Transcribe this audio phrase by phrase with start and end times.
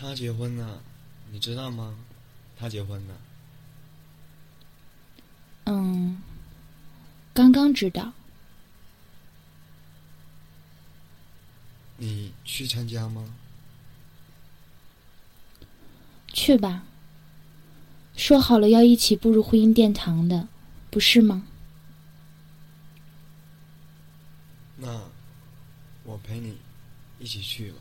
[0.00, 0.82] 他结婚了，
[1.30, 1.94] 你知道吗？
[2.58, 3.14] 他结婚了。
[5.64, 6.22] 嗯，
[7.34, 8.10] 刚刚知道。
[11.98, 13.34] 你去参加吗？
[16.32, 16.82] 去吧。
[18.16, 20.48] 说好了要一起步入婚姻殿堂的，
[20.90, 21.46] 不是吗？
[24.78, 25.02] 那
[26.04, 26.56] 我陪你
[27.18, 27.78] 一起去吧。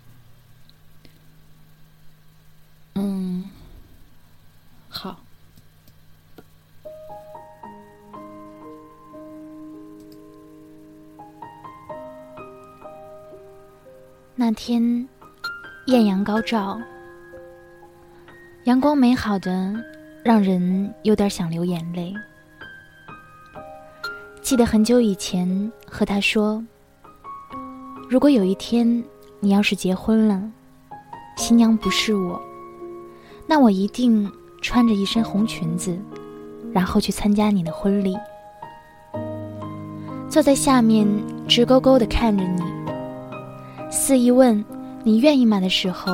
[3.01, 3.45] 嗯，
[4.89, 5.15] 好。
[14.35, 15.07] 那天
[15.85, 16.77] 艳阳高照，
[18.65, 19.73] 阳光美好的
[20.23, 22.13] 让人有点想流眼泪。
[24.41, 26.61] 记得很久以前和他说
[28.09, 29.03] ：“如果有一天
[29.39, 30.51] 你要是结婚了，
[31.37, 32.41] 新娘不是我，
[33.51, 35.97] 那我一定穿着一身红裙子，
[36.71, 38.15] 然后去参加你的婚礼，
[40.29, 41.07] 坐在下面
[41.47, 42.61] 直勾勾的看着你。”
[43.89, 44.63] 肆意问
[45.03, 46.13] 你愿意吗的时候，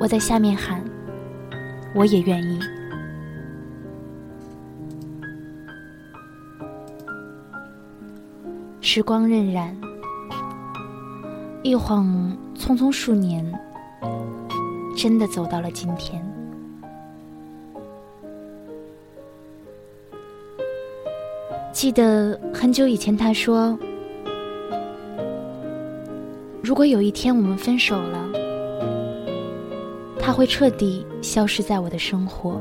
[0.00, 0.82] 我在下面喊，
[1.94, 2.58] 我也愿意。
[8.80, 9.74] 时光荏苒，
[11.62, 13.44] 一晃匆匆数年，
[14.94, 16.24] 真的走到了今天。
[21.72, 23.78] 记得很久以前，他说。
[26.62, 28.28] 如果有一天我们分手了，
[30.18, 32.58] 他会彻底消失在我的生活。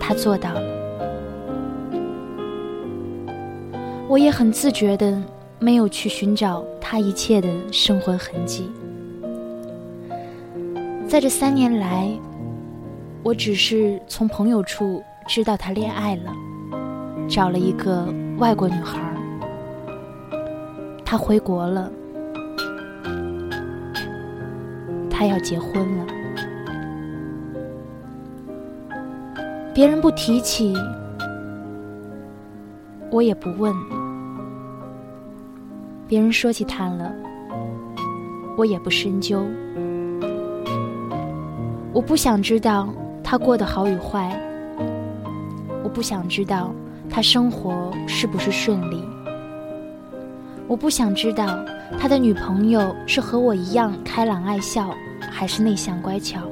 [0.00, 0.60] 他做到了，
[4.08, 5.22] 我也很自觉的
[5.60, 8.68] 没有去寻找他一切的生活痕迹。
[11.08, 12.10] 在这三年来，
[13.22, 16.32] 我只是从朋友处知道他恋爱了，
[17.28, 19.00] 找了一个外国女孩。
[21.04, 21.90] 他回国了，
[25.08, 26.06] 他要结婚了。
[29.72, 30.74] 别人不提起，
[33.12, 33.72] 我也不问；
[36.08, 37.12] 别人说起他了，
[38.56, 39.40] 我也不深究。
[41.96, 42.92] 我不想知道
[43.24, 44.38] 他过得好与坏，
[45.82, 46.70] 我不想知道
[47.08, 49.02] 他生活是不是顺利。
[50.68, 51.58] 我不想知道
[51.98, 54.94] 他的女朋友是和我一样开朗爱笑，
[55.30, 56.42] 还是内向乖巧。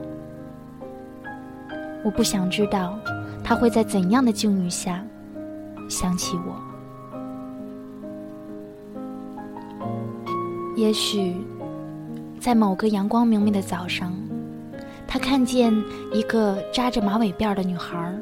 [2.02, 2.98] 我不想知道
[3.44, 5.04] 他会在怎样的境遇下
[5.90, 6.56] 想起我。
[10.74, 11.36] 也许，
[12.40, 14.10] 在某个阳光明媚的早上，
[15.14, 15.72] 他看见
[16.12, 18.12] 一个扎着马尾辫的女孩，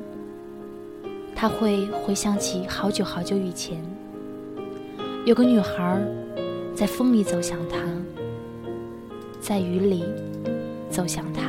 [1.34, 3.82] 他会回想起好久好久以前。
[5.24, 5.98] 有个女孩
[6.74, 7.78] 在风里走向他，
[9.40, 10.04] 在雨里
[10.90, 11.44] 走向他。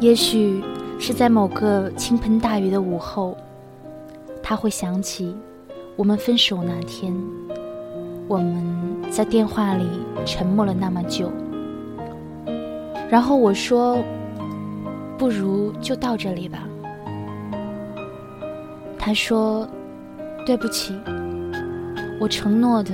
[0.00, 0.62] 也许
[0.98, 3.38] 是在某个倾盆大雨的午后，
[4.42, 5.34] 他会想起
[5.96, 7.16] 我们分手那天，
[8.28, 9.86] 我们在电话里
[10.26, 11.32] 沉默了那么久。
[13.10, 14.02] 然后我说
[15.16, 16.58] ：“不如就到这里吧。”
[18.98, 19.66] 他说
[20.44, 20.94] ：“对不起。”
[22.20, 22.92] 我承诺的，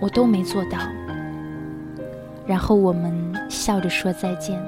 [0.00, 0.78] 我都没做到。
[2.46, 3.12] 然后我们
[3.48, 4.58] 笑着说再见。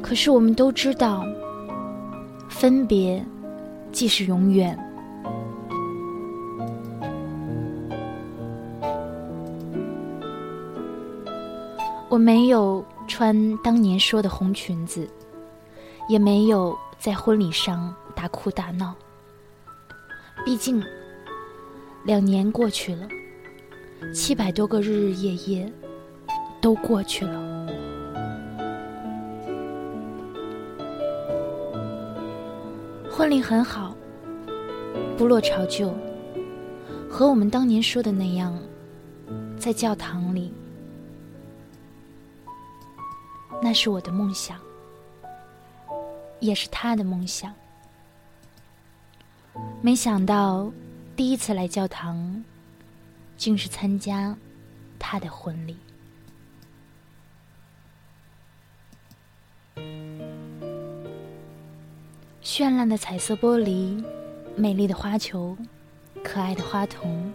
[0.00, 1.24] 可是我们都知道，
[2.48, 3.24] 分别
[3.92, 4.78] 即是永远。
[12.10, 15.08] 我没有穿当年说的红裙子，
[16.08, 18.94] 也没有在婚礼上大哭大闹。
[20.44, 20.82] 毕竟。
[22.06, 23.06] 两年过去了，
[24.14, 25.70] 七百多个日日夜夜
[26.58, 27.66] 都过去了。
[33.10, 33.94] 婚礼很好，
[35.18, 35.92] 不落潮旧，
[37.06, 38.58] 和我们当年说的那样，
[39.58, 40.29] 在教堂
[43.70, 44.58] 那是我的梦想，
[46.40, 47.54] 也是他的梦想。
[49.80, 50.72] 没想到。
[51.14, 52.44] 第一次来教堂，
[53.36, 54.36] 竟是参加
[54.98, 55.76] 他的婚礼。
[62.42, 64.04] 绚烂的彩色玻璃，
[64.56, 65.56] 美丽的花球，
[66.24, 67.32] 可爱的花童，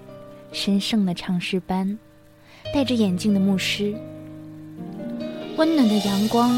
[0.51, 1.97] 神圣的唱诗班，
[2.73, 3.95] 戴着眼镜的牧师。
[5.57, 6.51] 温暖的阳光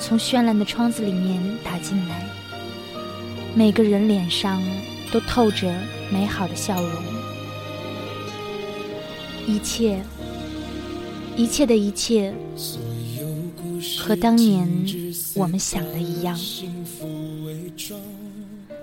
[0.00, 2.28] 从绚烂的窗子里面打进来，
[3.54, 4.60] 每个人脸上
[5.12, 5.72] 都透着
[6.12, 6.90] 美好的笑容。
[9.46, 10.00] 一切，
[11.36, 12.34] 一切的一切，
[13.98, 14.68] 和当年
[15.34, 16.36] 我们想的一样，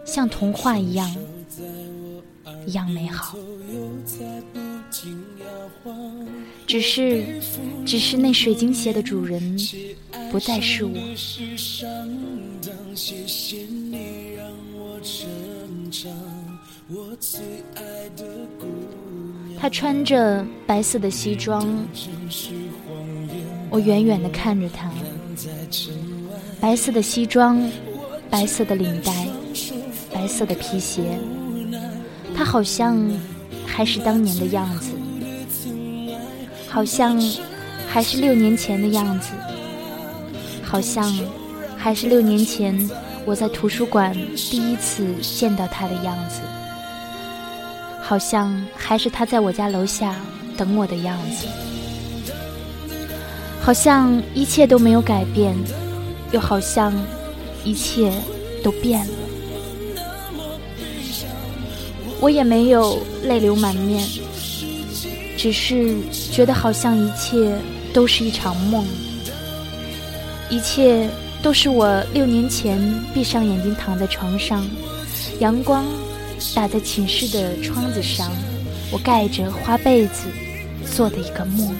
[0.05, 1.13] 像童话一样。
[2.67, 3.37] 一样美好，
[6.67, 7.23] 只是，
[7.85, 9.57] 只是那水晶鞋的主人
[10.31, 10.93] 不再是我。
[19.59, 21.65] 他穿着白色的西装，
[23.69, 24.91] 我远远的看着他，
[26.59, 27.61] 白色的西装，
[28.29, 29.27] 白色的领带，
[30.13, 31.17] 白色的皮鞋。
[32.35, 32.97] 他好像
[33.75, 34.91] 还是当年的样子，
[36.69, 37.21] 好像
[37.89, 39.31] 还是六年前的样子，
[40.63, 41.13] 好像
[41.75, 42.89] 还是六年前
[43.25, 46.39] 我在图书馆第一次见到他的样子，
[48.01, 50.15] 好像还是他在我家楼下
[50.55, 51.45] 等我的样子，
[53.59, 55.53] 好像一切都没有改变，
[56.31, 56.93] 又好像
[57.65, 58.09] 一切
[58.63, 59.24] 都变了。
[62.25, 64.03] 我也没有泪流满面，
[65.37, 65.95] 只是
[66.31, 67.55] 觉得好像一切
[67.93, 68.83] 都是一场梦，
[70.49, 71.07] 一切
[71.43, 72.81] 都是我六年前
[73.13, 74.65] 闭上眼睛躺在床上，
[75.39, 75.85] 阳光
[76.55, 78.31] 打在寝室的窗子上，
[78.91, 80.27] 我盖着花被子
[80.95, 81.75] 做的一个梦，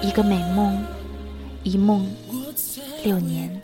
[0.00, 0.80] 一个美梦，
[1.64, 2.08] 一梦
[3.02, 3.60] 六年。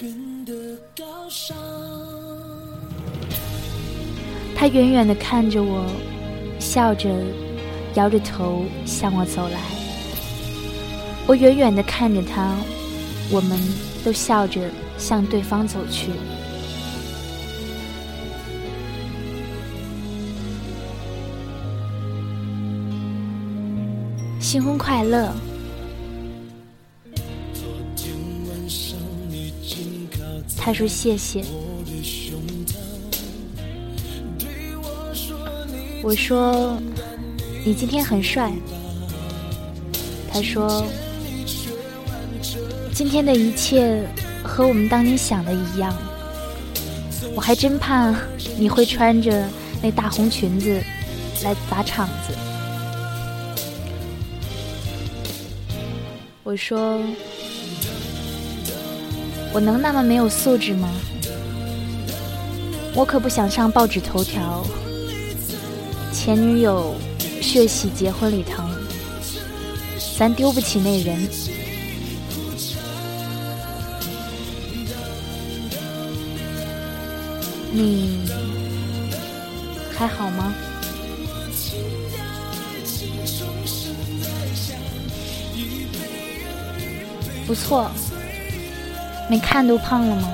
[4.61, 5.87] 他远远地看着我，
[6.59, 7.09] 笑着，
[7.95, 9.61] 摇着头向我走来。
[11.29, 12.57] 我远远地看着他，
[13.31, 13.57] 我们
[14.05, 14.69] 都笑着
[14.99, 16.11] 向对方走去。
[24.41, 25.33] 新婚快乐！
[30.57, 31.45] 他说谢谢。
[36.03, 36.81] 我说
[37.65, 38.53] ：“你今天很帅。”
[40.33, 40.85] 他说
[42.95, 44.07] ：“今天的一切
[44.43, 45.95] 和我们当年想的一样。”
[47.35, 48.15] 我还真怕
[48.57, 49.49] 你会穿着
[49.83, 50.83] 那大红裙子
[51.45, 52.35] 来砸场子。
[56.43, 57.01] 我说
[59.53, 60.89] ：“我能那么没有素质吗？
[62.95, 64.65] 我可不想上报纸头条。”
[66.13, 66.95] 前女友
[67.41, 68.71] 血洗结婚礼堂，
[70.19, 71.29] 咱丢不起那人。
[77.71, 78.21] 你
[79.97, 80.53] 还好吗？
[87.47, 87.91] 不错，
[89.31, 90.29] 没看都胖了吗？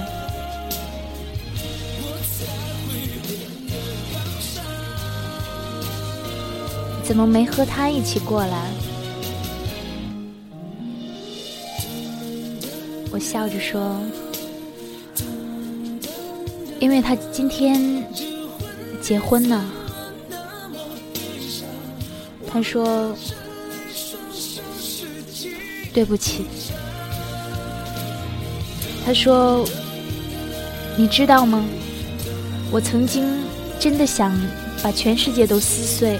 [7.05, 8.70] 怎么没和他一起过来？
[13.13, 14.01] 我笑着说
[16.81, 18.05] ：“因为他今天
[19.01, 19.65] 结婚呢。”
[22.51, 23.15] 他说
[25.94, 26.46] ：“对不起。”
[29.06, 29.65] 他说
[30.99, 31.65] ：“你知道吗？
[32.73, 33.25] 我曾经
[33.79, 34.37] 真的想
[34.82, 36.19] 把全世界都撕碎。”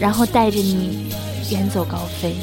[0.00, 1.10] 然后带着你
[1.50, 2.34] 远走高飞。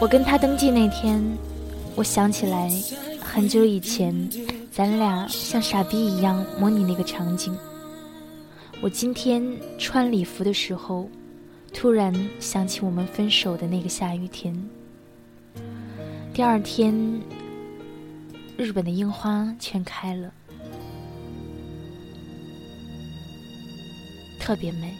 [0.00, 1.22] 我跟他登记那天，
[1.94, 2.70] 我想起来
[3.20, 4.28] 很久以前，
[4.72, 7.54] 咱俩像傻逼一样模拟那个场景。
[8.80, 9.44] 我今天
[9.76, 11.06] 穿礼服的时候，
[11.74, 14.56] 突然想起我们分手的那个下雨天。
[16.32, 16.94] 第二天，
[18.56, 20.32] 日本的樱花全开了。
[24.40, 24.92] 特别美。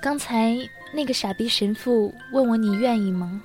[0.00, 0.56] 刚才
[0.94, 3.42] 那个傻逼神父问我你愿意吗？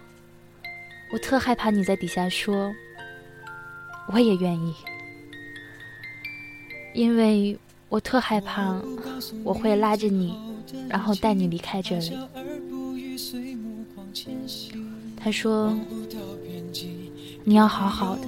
[1.12, 2.72] 我特害怕你在底下说，
[4.08, 4.76] 我也愿意，
[6.94, 7.58] 因为
[7.90, 8.80] 我特害怕
[9.44, 10.36] 我会拉着你，
[10.88, 12.18] 然后带你离开这里。
[15.18, 15.76] 他说，
[17.44, 18.28] 你要好好的。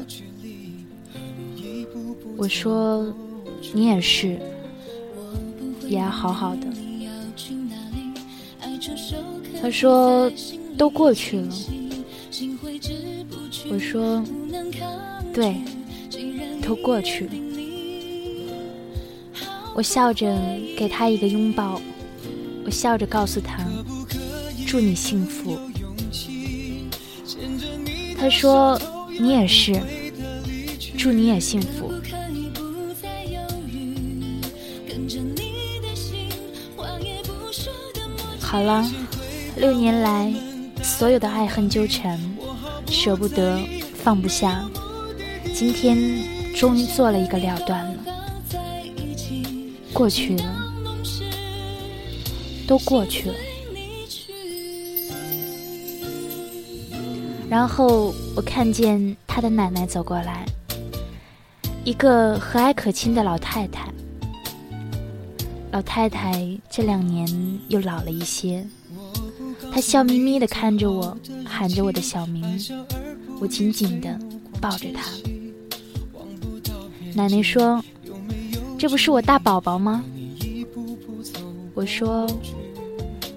[2.37, 3.13] 我说
[3.73, 4.37] ：“你也是，
[5.87, 6.67] 也要好好的。”
[9.61, 10.29] 他说
[10.77, 11.47] ：“都过去了。”
[13.71, 14.21] 我说
[15.33, 15.55] ：“对，
[16.61, 17.31] 都过去了。”
[19.73, 20.37] 我笑着
[20.77, 21.81] 给他一个拥抱，
[22.65, 23.65] 我笑着告诉他
[24.67, 25.57] ：“祝你幸福。”
[28.19, 28.79] 他说
[29.19, 29.73] ：“你也是，
[30.97, 31.91] 祝你也幸福。”
[38.55, 38.89] 好了，
[39.57, 40.33] 六年来
[40.81, 42.17] 所有的爱恨纠缠，
[42.87, 43.59] 舍不得，
[44.01, 44.63] 放不下，
[45.53, 45.97] 今天
[46.55, 47.93] 终于做了一个了断了。
[49.91, 50.55] 过去了，
[52.65, 53.35] 都过去了。
[57.49, 60.45] 然后我看见他的奶奶走过来，
[61.83, 63.89] 一个和蔼可亲的老太太。
[65.75, 67.27] 老太太这两年
[67.67, 68.65] 又老了一些，
[69.73, 72.45] 她笑眯眯地看着我，喊着我的小名，
[73.41, 74.17] 我紧紧地
[74.61, 75.11] 抱着她。
[77.13, 77.83] 奶奶说
[78.79, 80.01] ：“这不是我大宝宝吗？”
[81.75, 82.25] 我说：“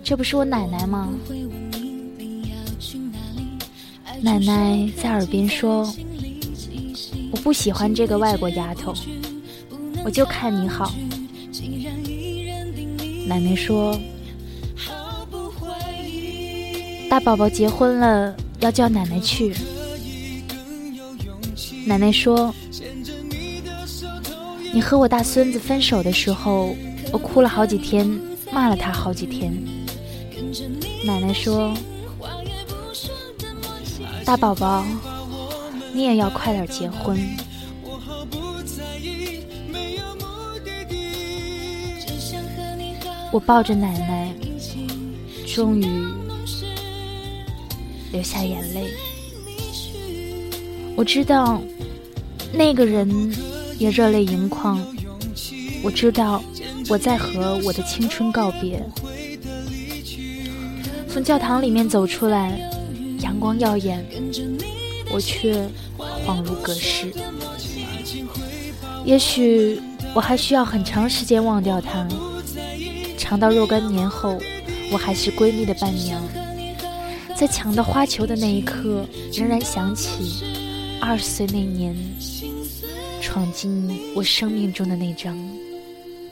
[0.04, 1.09] 这不是我奶奶吗？”
[4.23, 5.92] 奶奶在耳边说
[7.35, 8.95] ：“我不喜欢这个外国丫头，
[10.04, 10.95] 我就看你好。”
[13.28, 14.00] 奶奶说
[17.11, 19.54] ：“大宝宝结婚了，要叫奶奶去。”
[21.85, 22.54] 奶奶说
[24.73, 26.75] ：“你和我大孙子分手的时候，
[27.12, 28.08] 我哭了好几天，
[28.50, 29.52] 骂了他好几天。”
[31.04, 31.75] 奶奶说
[34.25, 34.87] ：“大宝宝，
[35.92, 37.18] 你也要快点结婚。”
[43.30, 44.35] 我抱着奶奶，
[45.47, 45.87] 终于
[48.11, 48.88] 流下眼泪。
[50.97, 51.61] 我知道
[52.52, 53.08] 那个人
[53.78, 54.82] 也热泪盈眶。
[55.82, 56.42] 我知道
[56.88, 58.82] 我在和我的青春告别。
[61.08, 62.58] 从教堂里面走出来，
[63.20, 64.04] 阳光耀眼，
[65.11, 65.68] 我却
[66.26, 67.12] 恍如隔世。
[69.04, 69.80] 也许
[70.14, 72.08] 我还需要很长时间忘掉他。
[73.28, 74.38] 长到若干年后，
[74.90, 76.18] 我还是闺蜜的伴娘，
[77.37, 80.42] 在抢到花球的那一刻，仍然想起
[80.99, 81.94] 二十岁那年
[83.20, 85.37] 闯进我生命中的那张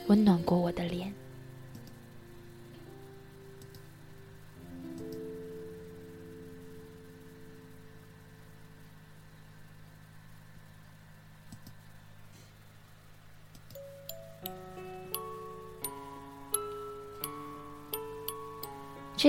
[0.07, 1.13] 温暖过我的脸。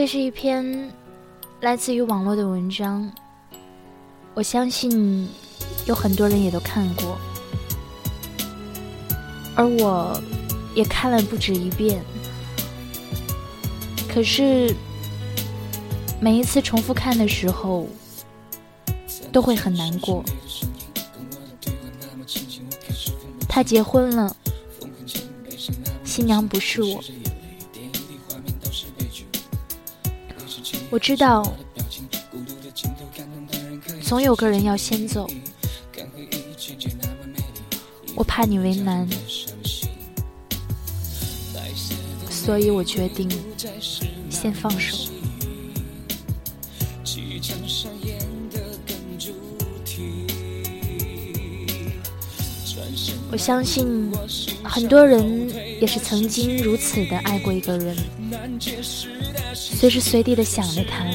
[0.00, 0.88] 这是一篇
[1.60, 3.12] 来自于网络的文章，
[4.32, 5.28] 我相信
[5.86, 7.18] 有很多人也都看过，
[9.56, 10.22] 而我
[10.72, 12.00] 也看了不止一遍。
[14.08, 14.72] 可是
[16.20, 17.88] 每一次重复看的时候，
[19.32, 20.22] 都会很难过。
[23.48, 24.36] 他结婚了，
[26.04, 27.02] 新娘不是我。
[30.90, 31.42] 我知道，
[34.02, 35.28] 总有个人要先走。
[38.14, 39.06] 我怕你为难，
[42.30, 43.28] 所以我决定
[44.30, 45.10] 先放手。
[53.30, 54.10] 我相信
[54.64, 57.94] 很多人也是曾经如此的爱过一个人。
[59.70, 61.06] 随时随地的想着他，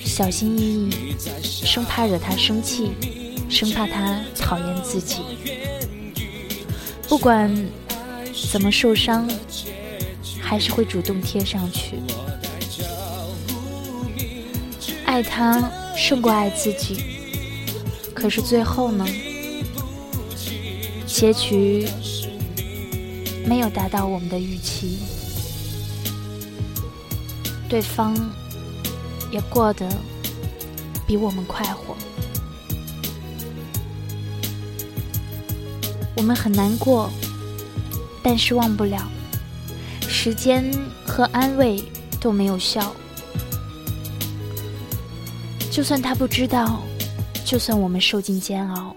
[0.00, 0.90] 小心翼翼，
[1.42, 2.92] 生怕惹他生气，
[3.50, 5.16] 生怕他讨厌自己。
[7.08, 7.54] 不管
[8.50, 9.28] 怎么受伤，
[10.40, 11.98] 还是会主动贴上去。
[15.04, 17.02] 爱他胜过爱自己，
[18.14, 19.06] 可是最后呢？
[21.06, 21.86] 结局
[23.46, 24.98] 没有达到我们的预期。
[27.74, 28.14] 对方
[29.32, 29.88] 也过得
[31.04, 31.96] 比我们快活，
[36.14, 37.10] 我们很难过，
[38.22, 39.10] 但是忘不了。
[40.02, 40.72] 时间
[41.04, 41.82] 和安慰
[42.20, 42.94] 都没有效，
[45.68, 46.80] 就算他不知道，
[47.44, 48.94] 就算我们受尽煎熬，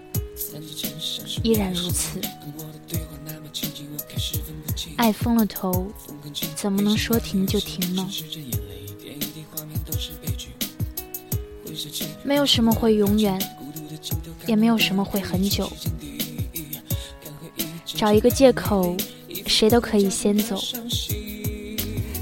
[1.42, 2.20] 依然如此。
[4.96, 5.90] 爱疯了头，
[6.54, 8.08] 怎么能说停就停呢？
[12.28, 13.40] 没有什么会永远，
[14.46, 15.72] 也没有什么会很久。
[17.86, 18.94] 找一个借口，
[19.46, 20.60] 谁都可以先走。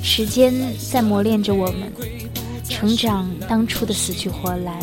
[0.04, 0.54] 时间
[0.92, 1.92] 在磨练着我们，
[2.68, 4.78] 成长当初的死去活来，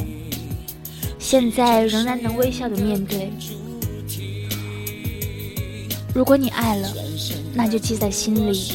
[1.18, 3.32] 现在仍然能微笑的面对。
[6.14, 6.94] 如果你爱了，
[7.54, 8.74] 那就记在心里；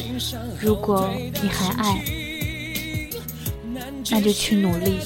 [0.59, 1.11] 如果
[1.43, 2.03] 你还爱，
[4.09, 4.97] 那就去努力。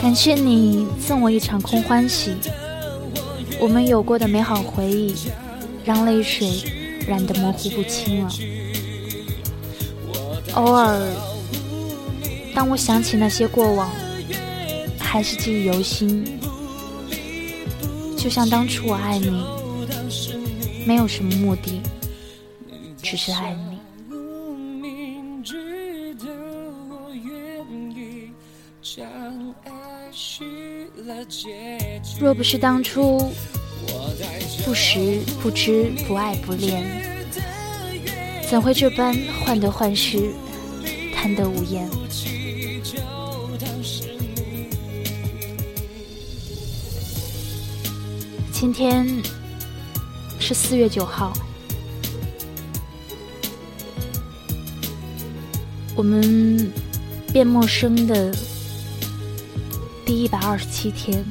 [0.00, 2.34] 感谢你赠我一场空欢喜，
[3.60, 5.14] 我们有过的美好回忆，
[5.84, 6.50] 让泪水
[7.06, 8.30] 染得模糊不清了。
[10.54, 11.08] 偶尔，
[12.54, 13.90] 当我想起那些过往，
[14.98, 16.38] 还是记忆犹新。
[18.16, 19.44] 就像当初我爱你，
[20.84, 21.80] 没有什么目的，
[23.02, 23.71] 只是爱你。
[32.18, 33.30] 若不是当初
[34.64, 36.84] 不识不知不爱不恋，
[38.48, 40.32] 怎会这般患得患失，
[41.14, 41.88] 贪得无厌？
[48.52, 49.06] 今天
[50.38, 51.32] 是四月九号，
[55.94, 56.72] 我们
[57.32, 58.34] 变陌生的。
[60.12, 61.24] 第一百二十七天，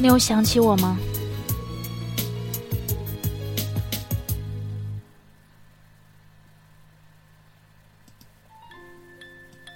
[0.00, 0.98] 你有想起我吗？